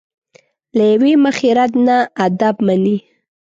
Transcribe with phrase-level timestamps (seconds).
[0.77, 1.97] له یوې مخې رد نه
[2.27, 2.97] ادب مني.